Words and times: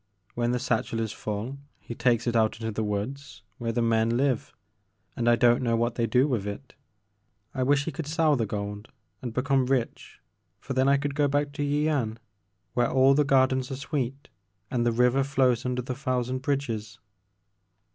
When 0.33 0.49
the 0.49 0.57
satchel 0.57 0.99
is 0.99 1.11
full 1.11 1.59
he 1.79 1.93
takes 1.93 2.25
it 2.25 2.35
out 2.35 2.55
into 2.59 2.71
the 2.71 2.83
woods 2.83 3.43
where 3.59 3.71
the 3.71 3.83
men 3.83 4.17
live 4.17 4.51
and 5.15 5.29
I 5.29 5.35
don't 5.35 5.61
know 5.61 5.75
what 5.75 5.93
they 5.93 6.07
do 6.07 6.27
with 6.27 6.47
it. 6.47 6.73
I 7.53 7.61
wish 7.61 7.85
he 7.85 7.91
could 7.91 8.07
sell 8.07 8.35
the 8.35 8.47
gold 8.47 8.87
and 9.21 9.31
become 9.31 9.67
rich 9.67 10.19
for 10.59 10.73
then 10.73 10.89
I 10.89 10.97
could 10.97 11.13
go 11.13 11.27
back 11.27 11.51
to 11.51 11.61
Yian 11.61 12.17
where 12.73 12.89
all 12.89 13.13
the 13.13 13.23
gardens 13.23 13.69
are 13.69 13.75
sweet 13.75 14.29
and 14.71 14.87
the 14.87 14.91
river 14.91 15.23
flows 15.23 15.67
under 15.67 15.83
the 15.83 15.93
thousand 15.93 16.39
bridges." 16.39 16.97